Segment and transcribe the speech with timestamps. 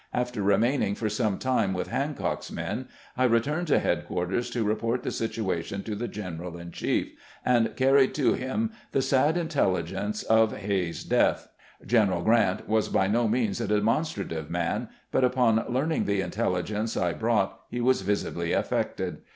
[0.15, 5.03] After remaining for some time with Hancock's men, I returned to headquarters to re port
[5.03, 7.11] the situation to the general in chief,
[7.45, 11.49] and carried to him the sad intelligence of Hays's death.
[11.85, 17.13] General Grant was by no means a demonstrative man, but upon learning the intelligence I
[17.13, 19.19] brought, he was visibly affected.